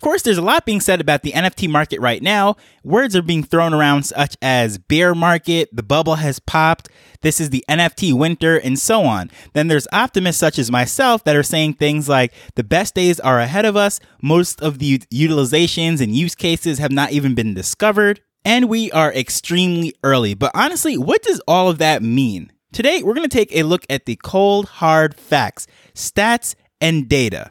[0.00, 2.56] Of course, there's a lot being said about the NFT market right now.
[2.82, 6.88] Words are being thrown around such as bear market, the bubble has popped,
[7.20, 9.30] this is the NFT winter, and so on.
[9.52, 13.40] Then there's optimists such as myself that are saying things like the best days are
[13.40, 18.22] ahead of us, most of the utilizations and use cases have not even been discovered,
[18.42, 20.32] and we are extremely early.
[20.32, 22.50] But honestly, what does all of that mean?
[22.72, 27.50] Today, we're going to take a look at the cold, hard facts, stats, and data.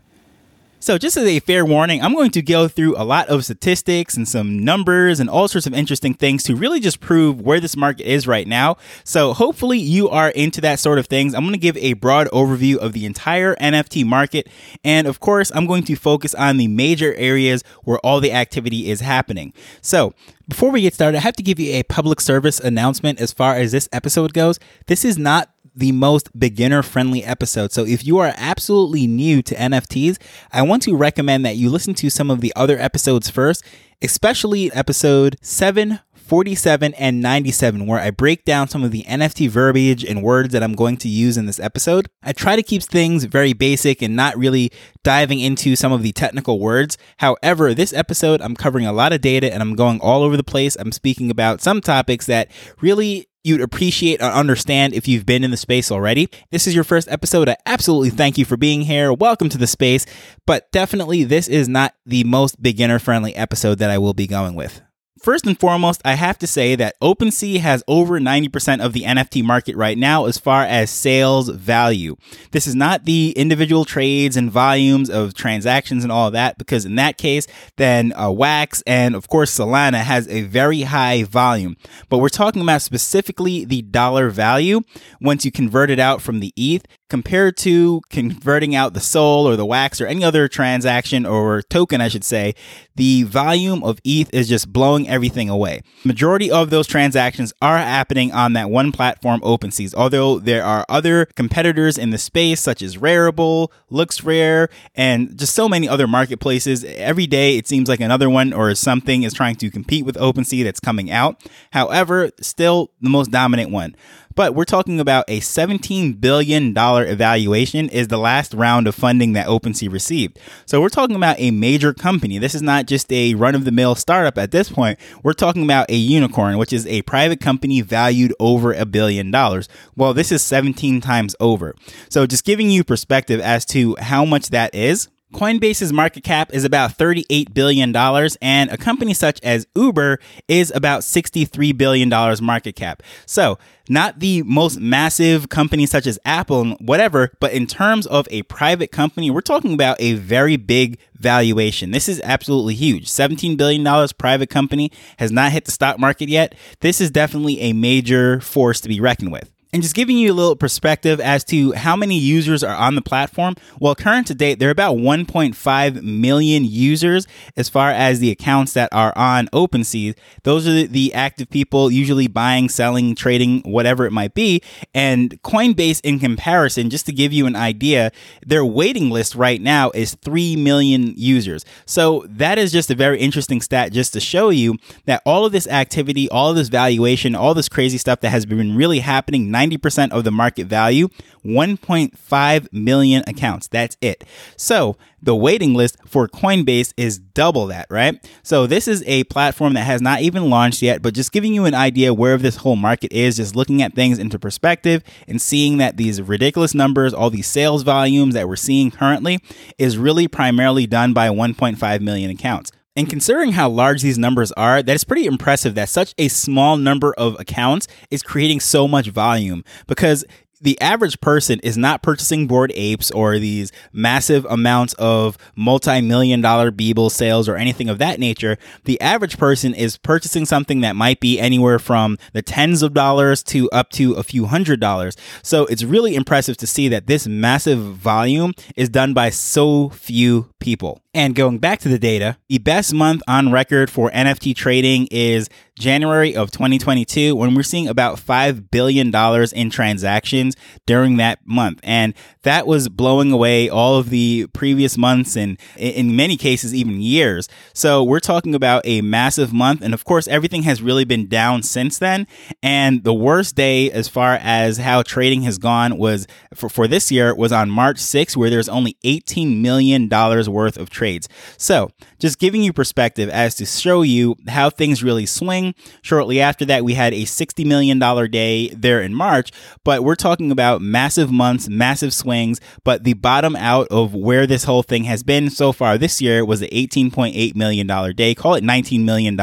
[0.81, 4.15] So, just as a fair warning, I'm going to go through a lot of statistics
[4.15, 7.75] and some numbers and all sorts of interesting things to really just prove where this
[7.75, 8.77] market is right now.
[9.03, 11.33] So, hopefully, you are into that sort of things.
[11.33, 14.47] I'm going to give a broad overview of the entire NFT market.
[14.81, 18.89] And of course, I'm going to focus on the major areas where all the activity
[18.89, 19.53] is happening.
[19.81, 20.13] So,
[20.47, 23.55] before we get started, I have to give you a public service announcement as far
[23.55, 24.59] as this episode goes.
[24.87, 25.49] This is not
[25.79, 27.71] the most beginner friendly episode.
[27.71, 30.17] So if you are absolutely new to NFTs,
[30.51, 33.63] I want to recommend that you listen to some of the other episodes first,
[34.01, 35.99] especially episode 7,
[36.29, 40.61] 47 and 97, where I break down some of the NFT verbiage and words that
[40.61, 42.07] I'm going to use in this episode.
[42.21, 44.71] I try to keep things very basic and not really
[45.03, 46.99] diving into some of the technical words.
[47.17, 50.43] However, this episode, I'm covering a lot of data and I'm going all over the
[50.43, 50.77] place.
[50.79, 55.49] I'm speaking about some topics that really you'd appreciate and understand if you've been in
[55.49, 56.29] the space already.
[56.51, 57.49] This is your first episode.
[57.49, 59.11] I absolutely thank you for being here.
[59.11, 60.05] Welcome to the space.
[60.45, 64.53] But definitely, this is not the most beginner friendly episode that I will be going
[64.53, 64.83] with.
[65.21, 69.43] First and foremost, I have to say that OpenSea has over 90% of the NFT
[69.43, 72.15] market right now as far as sales value.
[72.51, 76.85] This is not the individual trades and volumes of transactions and all of that, because
[76.85, 81.75] in that case, then uh, Wax and of course Solana has a very high volume.
[82.07, 84.81] But we're talking about specifically the dollar value
[85.19, 89.55] once you convert it out from the ETH compared to converting out the Sol or
[89.55, 92.53] the Wax or any other transaction or token, I should say,
[92.95, 95.81] the volume of ETH is just blowing everything away.
[96.05, 99.93] Majority of those transactions are happening on that one platform, OpenSea.
[99.95, 105.67] Although there are other competitors in the space, such as Rarible, LooksRare, and just so
[105.67, 106.83] many other marketplaces.
[106.83, 110.63] Every day, it seems like another one or something is trying to compete with OpenSea
[110.63, 111.41] that's coming out.
[111.71, 113.95] However, still the most dominant one.
[114.39, 119.47] But we're talking about a $17 billion evaluation is the last round of funding that
[119.47, 120.39] OpenSea received.
[120.65, 122.37] So we're talking about a major company.
[122.37, 124.97] This is not just a run of the mill startup at this point.
[125.23, 129.67] We're talking about a unicorn, which is a private company valued over a billion dollars.
[129.97, 131.75] Well, this is 17 times over.
[132.09, 135.09] So just giving you perspective as to how much that is.
[135.33, 137.95] Coinbase's market cap is about $38 billion,
[138.41, 142.09] and a company such as Uber is about $63 billion
[142.43, 143.03] market cap.
[143.27, 148.27] So, not the most massive company such as Apple and whatever, but in terms of
[148.31, 151.91] a private company, we're talking about a very big valuation.
[151.91, 153.05] This is absolutely huge.
[153.05, 156.55] $17 billion private company has not hit the stock market yet.
[156.79, 159.51] This is definitely a major force to be reckoned with.
[159.71, 163.03] And just giving you a little perspective as to how many users are on the
[163.03, 163.53] platform.
[163.79, 168.73] Well, current to date, there are about 1.5 million users as far as the accounts
[168.73, 170.17] that are on OpenSea.
[170.41, 174.63] Those are the active people usually buying, selling, trading, whatever it might be.
[174.95, 178.11] And Coinbase, in comparison, just to give you an idea,
[178.43, 181.63] their waiting list right now is 3 million users.
[181.85, 185.51] So that is just a very interesting stat just to show you that all of
[185.51, 189.51] this activity, all of this valuation, all this crazy stuff that has been really happening
[189.59, 191.09] 90% of the market value,
[191.45, 193.67] 1.5 million accounts.
[193.67, 194.23] That's it.
[194.55, 198.25] So the waiting list for Coinbase is double that, right?
[198.43, 201.65] So this is a platform that has not even launched yet, but just giving you
[201.65, 205.77] an idea where this whole market is, just looking at things into perspective and seeing
[205.77, 209.39] that these ridiculous numbers, all these sales volumes that we're seeing currently,
[209.77, 212.71] is really primarily done by 1.5 million accounts.
[212.99, 216.75] And considering how large these numbers are, that is pretty impressive that such a small
[216.75, 220.25] number of accounts is creating so much volume because
[220.59, 226.73] the average person is not purchasing bored apes or these massive amounts of multi-million dollar
[226.73, 228.57] Beeple sales or anything of that nature.
[228.83, 233.41] The average person is purchasing something that might be anywhere from the tens of dollars
[233.43, 235.15] to up to a few hundred dollars.
[235.41, 240.49] So it's really impressive to see that this massive volume is done by so few
[240.59, 241.01] people.
[241.11, 245.49] And going back to the data, the best month on record for NFT trading is
[245.79, 249.15] January of 2022 when we're seeing about $5 billion
[249.55, 251.79] in transactions during that month.
[251.81, 252.13] And
[252.43, 257.47] that was blowing away all of the previous months and in many cases, even years.
[257.73, 259.81] So we're talking about a massive month.
[259.81, 262.27] And of course, everything has really been down since then.
[262.61, 267.11] And the worst day as far as how trading has gone was for, for this
[267.11, 271.29] year was on March 6th, where there's only $18 million worth of trades.
[271.57, 275.73] So just giving you perspective as to show you how things really swing.
[276.01, 277.97] Shortly after that, we had a $60 million
[278.29, 279.51] day there in March,
[279.85, 282.59] but we're talking about massive months, massive swings.
[282.83, 286.43] But the bottom out of where this whole thing has been so far this year
[286.43, 289.39] was an $18.8 million day, call it $19 million,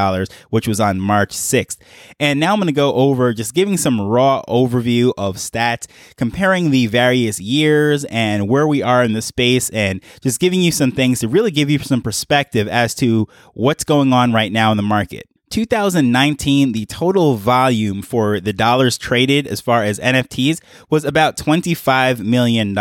[0.51, 1.79] which was on March 6th.
[2.21, 5.87] And now I'm going to go over just giving some raw overview of stats,
[6.17, 10.71] comparing the various years and where we are in the space, and just giving you
[10.71, 14.71] some things to really give you some perspective as to what's going on right now
[14.71, 15.29] in the market.
[15.51, 20.61] 2019, the total volume for the dollars traded as far as NFTs
[20.91, 22.77] was about $25 million.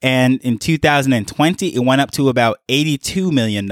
[0.00, 3.66] And in 2020, it went up to about $82 million.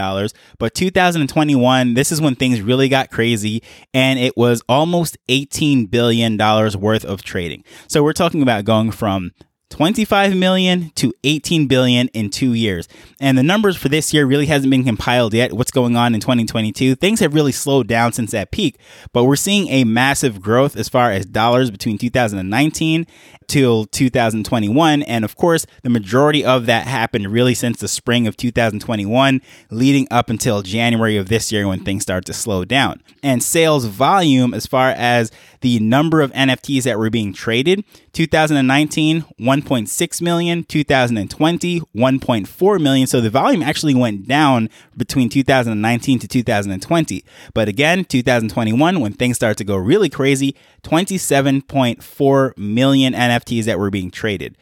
[0.58, 3.62] But 2021, this is when things really got crazy
[3.94, 7.62] and it was almost $18 billion worth of trading.
[7.86, 9.30] So we're talking about going from
[9.70, 12.88] 25 million to 18 billion in two years.
[13.20, 15.52] And the numbers for this year really hasn't been compiled yet.
[15.52, 16.94] What's going on in 2022?
[16.94, 18.78] Things have really slowed down since that peak,
[19.12, 23.06] but we're seeing a massive growth as far as dollars between 2019
[23.46, 25.02] till 2021.
[25.02, 29.40] And of course, the majority of that happened really since the spring of 2021,
[29.70, 33.02] leading up until January of this year when things start to slow down.
[33.22, 39.24] And sales volume, as far as the number of NFTs that were being traded, 2019,
[39.38, 43.06] 1.6 million, 2020, 1.4 million.
[43.06, 47.24] So the volume actually went down between 2019 to 2020.
[47.52, 53.35] But again, 2021, when things start to go really crazy, 27.4 million NFTs
[53.66, 54.56] that were being traded.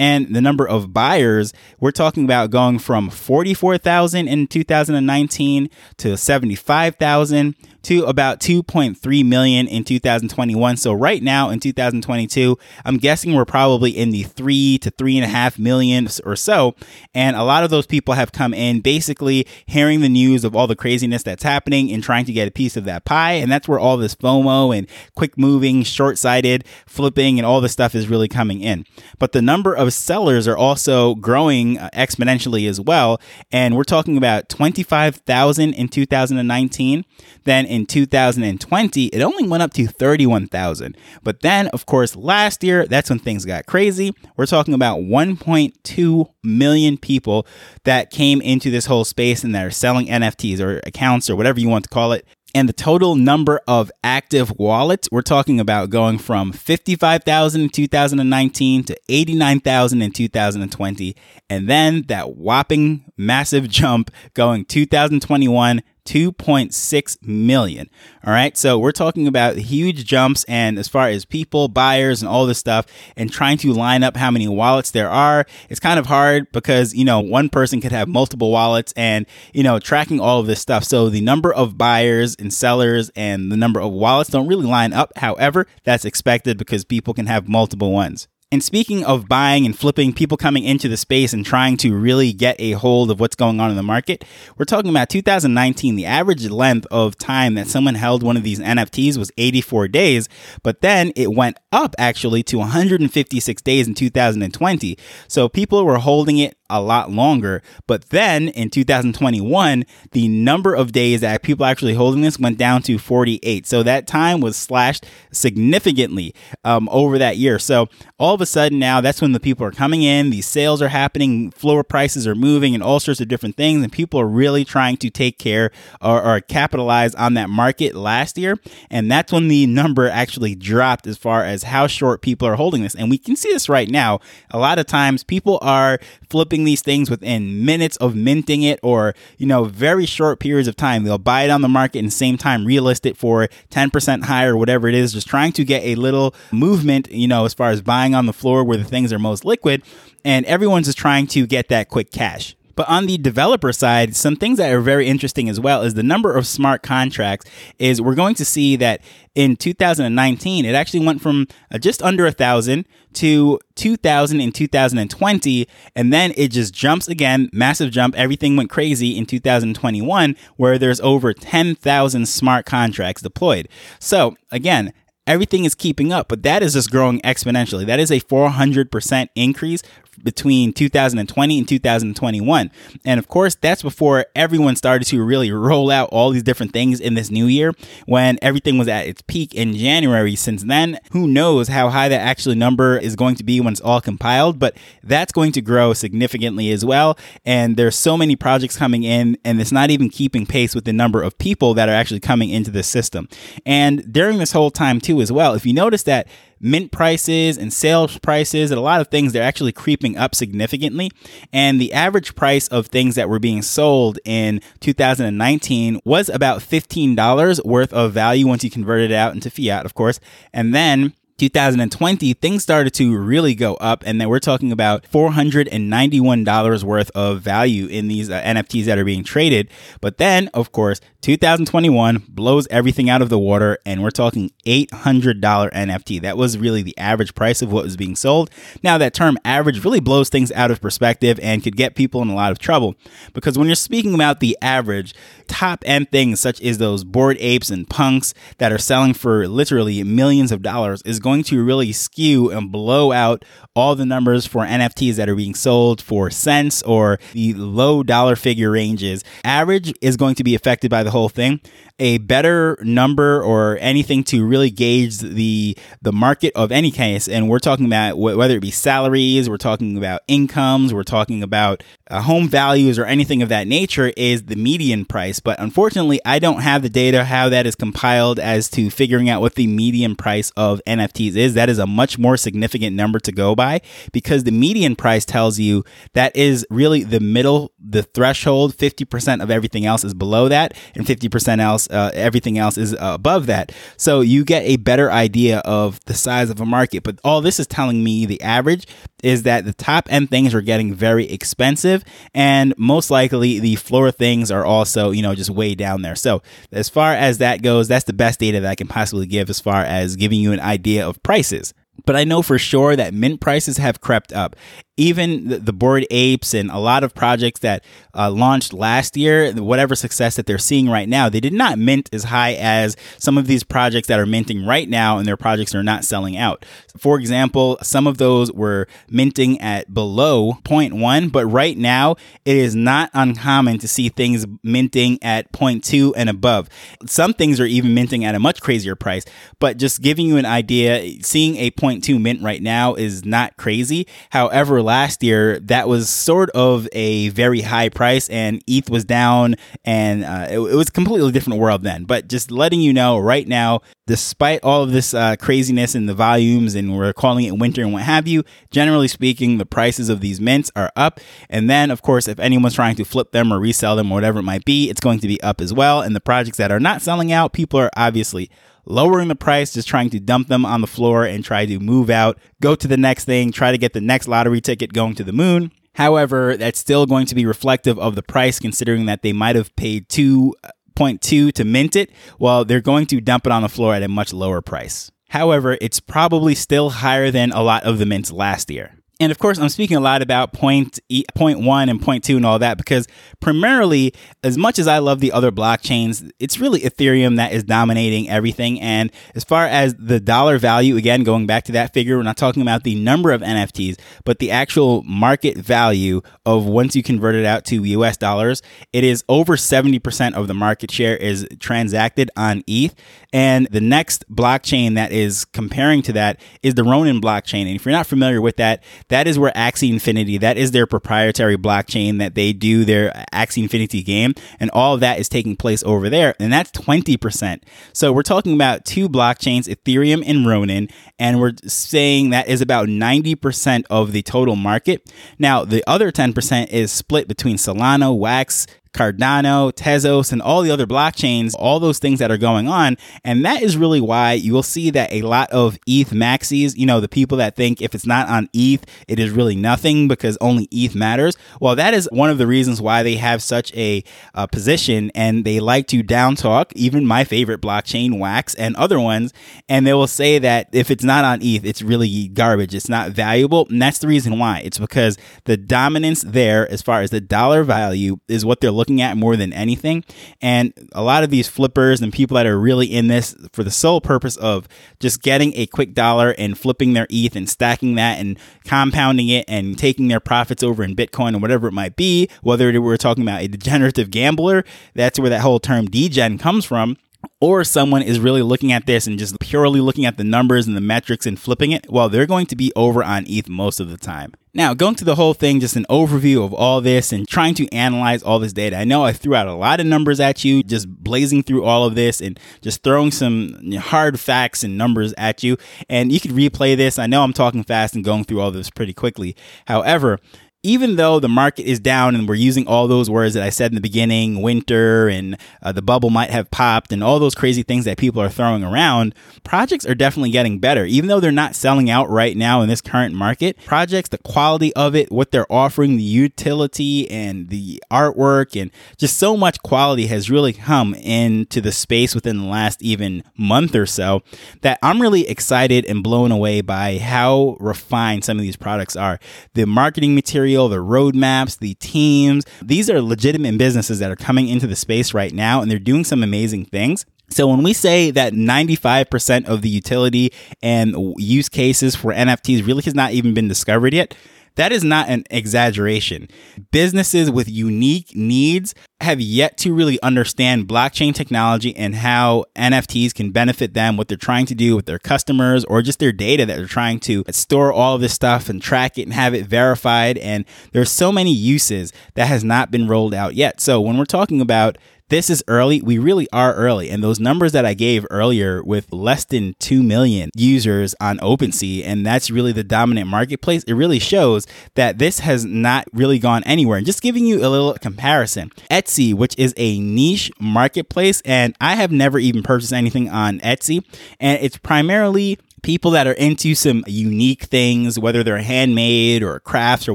[0.00, 5.68] And the number of buyers, we're talking about going from 44,000 in 2019
[5.98, 10.76] to 75,000 to about 2.3 million in 2021.
[10.76, 15.24] So right now in 2022, I'm guessing we're probably in the three to three and
[15.24, 16.74] a half million or so.
[17.14, 20.66] And a lot of those people have come in basically hearing the news of all
[20.66, 23.32] the craziness that's happening and trying to get a piece of that pie.
[23.32, 27.72] And that's where all this FOMO and quick moving, short sighted, flipping, and all this
[27.72, 28.84] stuff is really coming in.
[29.18, 33.20] But the number of sellers are also growing uh, exponentially as well.
[33.50, 37.04] And we're talking about 25,000 in 2019.
[37.44, 40.96] Then in 2020, it only went up to 31,000.
[41.22, 44.14] But then, of course, last year, that's when things got crazy.
[44.36, 47.46] We're talking about 1.2 million people
[47.84, 51.60] that came into this whole space and that are selling NFTs or accounts or whatever
[51.60, 55.90] you want to call it and the total number of active wallets, we're talking about
[55.90, 61.16] going from 55,000 in 2019 to 89,000 in 2020.
[61.48, 67.90] And then that whopping massive jump going 2021 2.6 million.
[68.24, 68.56] All right.
[68.56, 70.44] So we're talking about huge jumps.
[70.44, 72.86] And as far as people, buyers, and all this stuff,
[73.16, 76.94] and trying to line up how many wallets there are, it's kind of hard because,
[76.94, 80.60] you know, one person could have multiple wallets and, you know, tracking all of this
[80.60, 80.84] stuff.
[80.84, 84.92] So the number of buyers and sellers and the number of wallets don't really line
[84.92, 85.12] up.
[85.16, 88.28] However, that's expected because people can have multiple ones.
[88.52, 92.32] And speaking of buying and flipping, people coming into the space and trying to really
[92.32, 94.24] get a hold of what's going on in the market,
[94.58, 95.94] we're talking about 2019.
[95.94, 100.28] The average length of time that someone held one of these NFTs was 84 days,
[100.64, 104.98] but then it went up actually to 156 days in 2020.
[105.28, 107.62] So people were holding it a lot longer.
[107.86, 112.82] But then in 2021, the number of days that people actually holding this went down
[112.82, 113.66] to 48.
[113.66, 116.34] So that time was slashed significantly
[116.64, 117.58] um, over that year.
[117.58, 120.80] So all of a sudden now, that's when the people are coming in, these sales
[120.80, 123.82] are happening, floor prices are moving, and all sorts of different things.
[123.82, 128.38] And people are really trying to take care or, or capitalize on that market last
[128.38, 128.56] year.
[128.90, 132.82] And that's when the number actually dropped as far as how short people are holding
[132.82, 132.94] this.
[132.94, 134.20] And we can see this right now.
[134.50, 135.98] A lot of times people are
[136.28, 140.76] flipping these things within minutes of minting it or, you know, very short periods of
[140.76, 141.04] time.
[141.04, 144.88] They'll buy it on the market and same time relist it for 10% higher, whatever
[144.88, 148.14] it is, just trying to get a little movement, you know, as far as buying
[148.14, 149.82] on the floor where the things are most liquid.
[150.24, 152.54] And everyone's just trying to get that quick cash.
[152.80, 156.02] But on the developer side, some things that are very interesting as well is the
[156.02, 157.44] number of smart contracts
[157.78, 159.02] is we're going to see that
[159.34, 165.68] in 2019 it actually went from uh, just under a thousand to 2000 in 2020
[165.94, 171.00] and then it just jumps again massive jump everything went crazy in 2021 where there's
[171.02, 173.68] over 10,000 smart contracts deployed
[173.98, 174.90] so again
[175.30, 177.86] everything is keeping up, but that is just growing exponentially.
[177.86, 179.82] That is a 400% increase
[180.22, 182.70] between 2020 and 2021.
[183.04, 187.00] And of course, that's before everyone started to really roll out all these different things
[187.00, 187.74] in this new year
[188.06, 190.34] when everything was at its peak in January.
[190.36, 193.80] Since then, who knows how high that actually number is going to be when it's
[193.80, 197.18] all compiled, but that's going to grow significantly as well.
[197.44, 200.92] And there's so many projects coming in, and it's not even keeping pace with the
[200.92, 203.28] number of people that are actually coming into the system.
[203.66, 206.28] And during this whole time, too, as well, if you notice that
[206.60, 211.10] mint prices and sales prices and a lot of things they're actually creeping up significantly.
[211.52, 217.64] And the average price of things that were being sold in 2019 was about $15
[217.64, 220.20] worth of value once you converted it out into fiat of course.
[220.52, 226.84] And then 2020, things started to really go up, and then we're talking about $491
[226.84, 229.70] worth of value in these uh, NFTs that are being traded.
[230.02, 235.40] But then, of course, 2021 blows everything out of the water, and we're talking $800
[235.40, 236.20] NFT.
[236.20, 238.50] That was really the average price of what was being sold.
[238.82, 242.28] Now, that term average really blows things out of perspective and could get people in
[242.28, 242.96] a lot of trouble
[243.32, 245.14] because when you're speaking about the average,
[245.46, 250.02] top end things such as those bored apes and punks that are selling for literally
[250.02, 253.44] millions of dollars is going to really skew and blow out
[253.76, 258.34] all the numbers for NFTs that are being sold for cents or the low dollar
[258.34, 259.22] figure ranges.
[259.44, 261.60] Average is going to be affected by the whole thing
[262.00, 267.48] a better number or anything to really gauge the the market of any case and
[267.48, 272.20] we're talking about whether it be salaries we're talking about incomes we're talking about uh,
[272.22, 276.60] home values or anything of that nature is the median price but unfortunately I don't
[276.60, 280.50] have the data how that is compiled as to figuring out what the median price
[280.56, 283.80] of NFTs is that is a much more significant number to go by
[284.12, 289.50] because the median price tells you that is really the middle the threshold 50% of
[289.50, 293.72] everything else is below that and 50% else uh, everything else is uh, above that.
[293.96, 297.02] So you get a better idea of the size of a market.
[297.02, 298.86] But all this is telling me the average
[299.22, 301.99] is that the top end things are getting very expensive,
[302.34, 306.16] and most likely the floor things are also, you know, just way down there.
[306.16, 306.42] So
[306.72, 309.60] as far as that goes, that's the best data that I can possibly give as
[309.60, 311.74] far as giving you an idea of prices.
[312.06, 314.56] But I know for sure that mint prices have crept up
[315.00, 317.82] even the, the bored apes and a lot of projects that
[318.14, 322.10] uh, launched last year, whatever success that they're seeing right now, they did not mint
[322.12, 325.74] as high as some of these projects that are minting right now, and their projects
[325.74, 326.66] are not selling out.
[326.98, 332.76] For example, some of those were minting at below 0.1, but right now it is
[332.76, 336.68] not uncommon to see things minting at 0.2 and above.
[337.06, 339.24] Some things are even minting at a much crazier price,
[339.60, 344.06] but just giving you an idea, seeing a 0.2 mint right now is not crazy.
[344.30, 349.56] However, last year, that was sort of a very high price, and ETH was down,
[349.84, 352.04] and uh, it, it, was a completely different world then.
[352.04, 356.14] But just letting you know right now, despite all of this uh, craziness and the
[356.14, 360.20] volumes, and we're calling it winter and what have you, generally speaking, the prices of
[360.20, 361.20] these mints are up.
[361.48, 364.40] And then, of course, if anyone's trying to flip them or resell them or whatever
[364.40, 366.02] it might be, it's going to be up as well.
[366.02, 368.50] And the projects that are not selling out, people are obviously
[368.84, 372.10] lowering the price, just trying to dump them on the floor and try to move
[372.10, 375.24] out, go to the next thing, try to get the next lottery ticket going to
[375.24, 375.72] the moon.
[375.94, 379.74] However, that's still going to be reflective of the price, considering that they might have
[379.76, 384.02] paid 2.2 to mint it, while they're going to dump it on the floor at
[384.02, 385.10] a much lower price.
[385.30, 388.99] However, it's probably still higher than a lot of the mints last year.
[389.20, 390.98] And of course, I'm speaking a lot about point,
[391.34, 393.06] point one and point two and all that because
[393.38, 398.30] primarily, as much as I love the other blockchains, it's really Ethereum that is dominating
[398.30, 398.80] everything.
[398.80, 402.38] And as far as the dollar value, again, going back to that figure, we're not
[402.38, 407.34] talking about the number of NFTs, but the actual market value of once you convert
[407.34, 408.62] it out to US dollars,
[408.94, 412.94] it is over 70% of the market share is transacted on ETH.
[413.34, 417.66] And the next blockchain that is comparing to that is the Ronin blockchain.
[417.66, 420.86] And if you're not familiar with that, that is where Axie Infinity, that is their
[420.86, 424.34] proprietary blockchain that they do their Axie Infinity game.
[424.58, 426.34] And all that is taking place over there.
[426.40, 427.62] And that's 20%.
[427.92, 430.88] So we're talking about two blockchains, Ethereum and Ronin.
[431.18, 435.12] And we're saying that is about 90% of the total market.
[435.38, 440.86] Now, the other 10% is split between Solana, Wax, Cardano, Tezos, and all the other
[440.86, 442.96] blockchains, all those things that are going on.
[443.24, 446.86] And that is really why you will see that a lot of ETH maxis, you
[446.86, 450.36] know, the people that think if it's not on ETH, it is really nothing because
[450.40, 451.36] only ETH matters.
[451.60, 454.02] Well, that is one of the reasons why they have such a
[454.50, 459.32] position and they like to down talk, even my favorite blockchain, Wax, and other ones.
[459.68, 462.74] And they will say that if it's not on ETH, it's really garbage.
[462.74, 463.66] It's not valuable.
[463.70, 464.62] And that's the reason why.
[464.64, 469.02] It's because the dominance there, as far as the dollar value, is what they're looking
[469.02, 470.02] at more than anything.
[470.40, 473.70] And a lot of these flippers and people that are really in this for the
[473.70, 474.66] sole purpose of
[475.00, 479.44] just getting a quick dollar and flipping their ETH and stacking that and compounding it
[479.48, 483.22] and taking their profits over in Bitcoin or whatever it might be, whether we're talking
[483.22, 486.96] about a degenerative gambler, that's where that whole term degen comes from
[487.40, 490.74] or someone is really looking at this and just purely looking at the numbers and
[490.74, 493.90] the metrics and flipping it, well, they're going to be over on ETH most of
[493.90, 494.32] the time.
[494.52, 497.72] Now, going to the whole thing, just an overview of all this and trying to
[497.72, 498.76] analyze all this data.
[498.76, 501.84] I know I threw out a lot of numbers at you, just blazing through all
[501.84, 505.56] of this and just throwing some hard facts and numbers at you.
[505.88, 506.98] And you could replay this.
[506.98, 509.36] I know I'm talking fast and going through all this pretty quickly.
[509.66, 510.18] However,
[510.62, 513.70] even though the market is down and we're using all those words that I said
[513.70, 517.62] in the beginning, winter and uh, the bubble might have popped and all those crazy
[517.62, 520.84] things that people are throwing around, projects are definitely getting better.
[520.84, 524.74] Even though they're not selling out right now in this current market, projects, the quality
[524.74, 530.08] of it, what they're offering, the utility and the artwork and just so much quality
[530.08, 534.22] has really come into the space within the last even month or so
[534.60, 539.18] that I'm really excited and blown away by how refined some of these products are.
[539.54, 542.44] The marketing material material, the roadmaps, the teams.
[542.62, 546.04] These are legitimate businesses that are coming into the space right now and they're doing
[546.04, 547.06] some amazing things.
[547.30, 552.82] So when we say that 95% of the utility and use cases for NFTs really
[552.82, 554.16] has not even been discovered yet,
[554.56, 556.28] that is not an exaggeration.
[556.70, 563.30] Businesses with unique needs have yet to really understand blockchain technology and how NFTs can
[563.30, 566.56] benefit them, what they're trying to do with their customers or just their data that
[566.56, 570.18] they're trying to store all of this stuff and track it and have it verified.
[570.18, 573.60] And there's so many uses that has not been rolled out yet.
[573.60, 574.76] So when we're talking about
[575.10, 575.82] this is early.
[575.82, 576.90] We really are early.
[576.90, 581.84] And those numbers that I gave earlier with less than 2 million users on OpenSea,
[581.84, 586.42] and that's really the dominant marketplace, it really shows that this has not really gone
[586.44, 586.78] anywhere.
[586.78, 591.74] And just giving you a little comparison Etsy, which is a niche marketplace, and I
[591.74, 593.84] have never even purchased anything on Etsy,
[594.18, 599.88] and it's primarily people that are into some unique things, whether they're handmade or crafts
[599.88, 599.94] or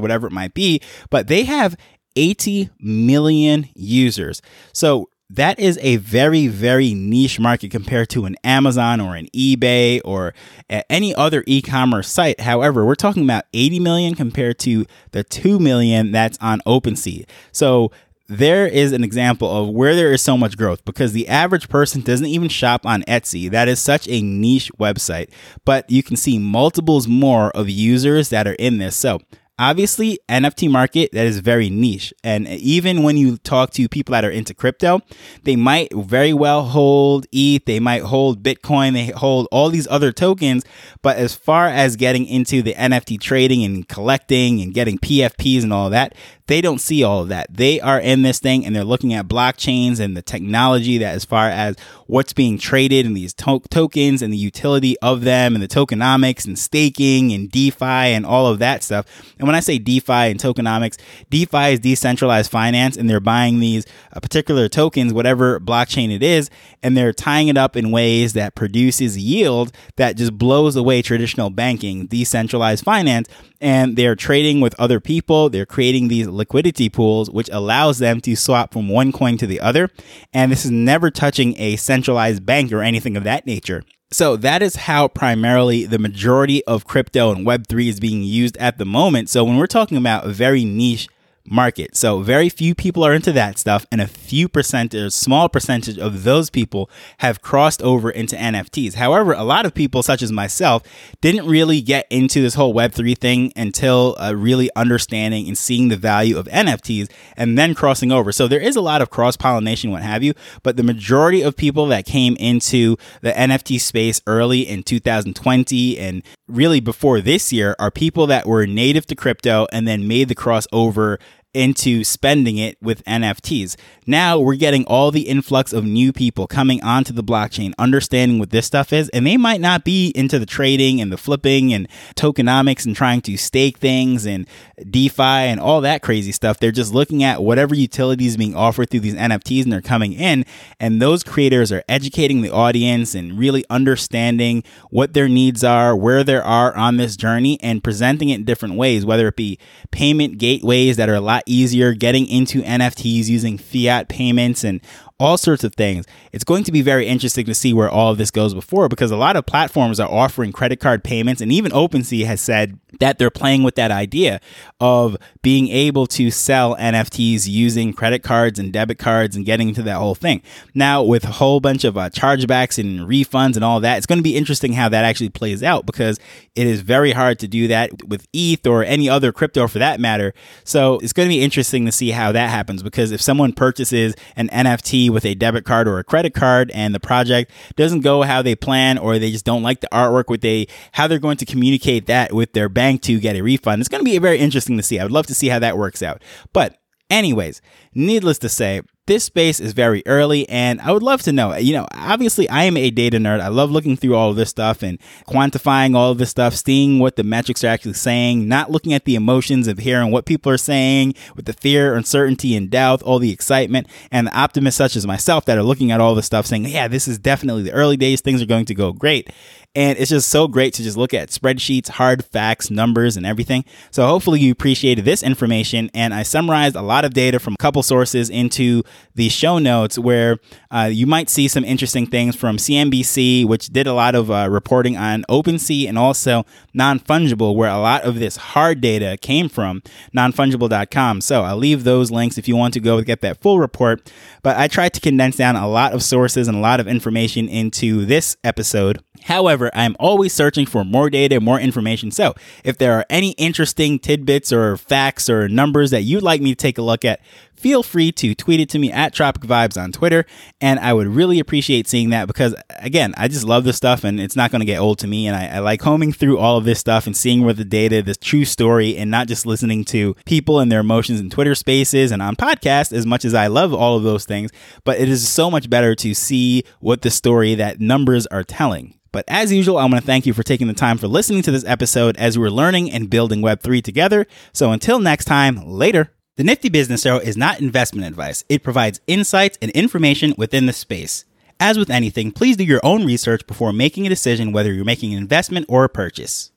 [0.00, 0.80] whatever it might be,
[1.10, 1.76] but they have
[2.16, 4.42] 80 million users.
[4.72, 10.00] So that is a very, very niche market compared to an Amazon or an eBay
[10.04, 10.34] or
[10.68, 12.40] any other e commerce site.
[12.40, 17.28] However, we're talking about 80 million compared to the 2 million that's on OpenSea.
[17.50, 17.90] So
[18.28, 22.02] there is an example of where there is so much growth because the average person
[22.02, 23.50] doesn't even shop on Etsy.
[23.50, 25.30] That is such a niche website,
[25.64, 28.96] but you can see multiples more of users that are in this.
[28.96, 29.20] So
[29.58, 32.12] obviously nft market that is very niche.
[32.22, 35.00] And even when you talk to people that are into crypto
[35.44, 40.12] they might very well hold eth they might hold bitcoin they hold all these other
[40.12, 40.64] tokens.
[41.02, 45.72] But as far as getting into the nft trading and collecting and getting pfps and
[45.72, 46.14] all that
[46.46, 47.48] they don't see all of that.
[47.52, 51.24] They are in this thing and they're looking at blockchains and the technology that, as
[51.24, 55.62] far as what's being traded and these to- tokens and the utility of them and
[55.62, 59.06] the tokenomics and staking and DeFi and all of that stuff.
[59.38, 60.98] And when I say DeFi and tokenomics,
[61.30, 66.48] DeFi is decentralized finance and they're buying these uh, particular tokens, whatever blockchain it is,
[66.82, 71.50] and they're tying it up in ways that produces yield that just blows away traditional
[71.50, 73.28] banking, decentralized finance
[73.60, 75.48] and they're trading with other people.
[75.48, 79.60] They're creating these liquidity pools, which allows them to swap from one coin to the
[79.60, 79.90] other.
[80.32, 83.82] And this is never touching a centralized bank or anything of that nature.
[84.12, 88.78] So that is how primarily the majority of crypto and Web3 is being used at
[88.78, 89.28] the moment.
[89.28, 91.08] So when we're talking about very niche
[91.50, 91.96] market.
[91.96, 96.24] So very few people are into that stuff, and a few percentage, small percentage of
[96.24, 98.94] those people have crossed over into NFTs.
[98.94, 100.82] However, a lot of people, such as myself,
[101.20, 105.96] didn't really get into this whole Web3 thing until uh, really understanding and seeing the
[105.96, 108.32] value of NFTs and then crossing over.
[108.32, 111.56] So there is a lot of cross pollination, what have you, but the majority of
[111.56, 117.74] people that came into the NFT space early in 2020 and really before this year
[117.78, 121.18] are people that were native to crypto and then made the crossover
[121.56, 123.76] into spending it with NFTs.
[124.08, 128.50] Now we're getting all the influx of new people coming onto the blockchain, understanding what
[128.50, 131.88] this stuff is, and they might not be into the trading and the flipping and
[132.14, 134.46] tokenomics and trying to stake things and
[134.88, 136.60] DeFi and all that crazy stuff.
[136.60, 140.44] They're just looking at whatever utilities being offered through these NFTs and they're coming in,
[140.78, 146.22] and those creators are educating the audience and really understanding what their needs are, where
[146.22, 149.58] they are on this journey, and presenting it in different ways, whether it be
[149.90, 154.80] payment gateways that are a lot easier, getting into NFTs using fiat payments and
[155.18, 156.04] all sorts of things.
[156.32, 159.10] It's going to be very interesting to see where all of this goes before because
[159.10, 163.18] a lot of platforms are offering credit card payments, and even OpenSea has said that
[163.18, 164.40] they're playing with that idea
[164.80, 169.82] of being able to sell NFTs using credit cards and debit cards and getting into
[169.82, 170.42] that whole thing.
[170.74, 174.18] Now, with a whole bunch of uh, chargebacks and refunds and all that, it's going
[174.18, 176.18] to be interesting how that actually plays out because
[176.54, 180.00] it is very hard to do that with ETH or any other crypto for that
[180.00, 180.32] matter.
[180.64, 184.14] So it's going to be interesting to see how that happens because if someone purchases
[184.36, 188.22] an NFT with a debit card or a credit card and the project doesn't go
[188.22, 191.36] how they plan or they just don't like the artwork, with they how they're going
[191.36, 193.80] to communicate that with their bank to get a refund.
[193.80, 194.98] It's going to be very interesting to see.
[194.98, 196.22] I would love to see how that works out.
[196.52, 196.78] But
[197.10, 197.60] anyways,
[197.94, 201.54] needless to say, this space is very early and I would love to know.
[201.54, 203.40] You know, obviously I am a data nerd.
[203.40, 206.98] I love looking through all of this stuff and quantifying all of this stuff, seeing
[206.98, 210.50] what the metrics are actually saying, not looking at the emotions of hearing what people
[210.50, 214.96] are saying with the fear, uncertainty, and doubt, all the excitement, and the optimists such
[214.96, 217.72] as myself that are looking at all this stuff saying, yeah, this is definitely the
[217.72, 218.20] early days.
[218.20, 219.30] Things are going to go great.
[219.76, 223.62] And it's just so great to just look at spreadsheets, hard facts, numbers, and everything.
[223.90, 225.90] So hopefully you appreciated this information.
[225.92, 228.84] And I summarized a lot of data from a couple sources into
[229.14, 230.38] the show notes where
[230.70, 234.48] uh, you might see some interesting things from CNBC, which did a lot of uh,
[234.50, 239.48] reporting on OpenSea and also non fungible, where a lot of this hard data came
[239.48, 239.82] from
[240.14, 241.20] nonfungible.com.
[241.20, 244.12] So I'll leave those links if you want to go get that full report.
[244.42, 247.48] But I tried to condense down a lot of sources and a lot of information
[247.48, 249.02] into this episode.
[249.24, 252.10] However, I'm always searching for more data, more information.
[252.10, 256.50] So if there are any interesting tidbits or facts or numbers that you'd like me
[256.50, 257.20] to take a look at,
[257.56, 260.24] feel free to tweet it to me at Tropic Vibes on Twitter.
[260.60, 264.20] And I would really appreciate seeing that because, again, I just love this stuff and
[264.20, 265.26] it's not going to get old to me.
[265.26, 268.02] And I, I, like homing through all of this stuff and seeing where the data,
[268.02, 272.12] the true story, and not just listening to people and their emotions in Twitter spaces
[272.12, 274.50] and on podcasts as much as I love all of those things.
[274.84, 278.94] But it is so much better to see what the story that numbers are telling.
[279.16, 281.50] But as usual, I want to thank you for taking the time for listening to
[281.50, 284.26] this episode as we're learning and building Web3 together.
[284.52, 286.12] So until next time, later.
[286.36, 288.44] The Nifty Business Arrow is not investment advice.
[288.50, 291.24] It provides insights and information within the space.
[291.58, 295.14] As with anything, please do your own research before making a decision whether you're making
[295.14, 296.50] an investment or a purchase.